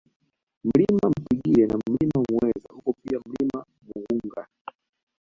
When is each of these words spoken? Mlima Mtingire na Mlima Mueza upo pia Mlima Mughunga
Mlima 0.63 1.09
Mtingire 1.09 1.67
na 1.67 1.79
Mlima 1.89 2.23
Mueza 2.29 2.67
upo 2.73 2.93
pia 2.93 3.19
Mlima 3.25 3.65
Mughunga 3.87 4.47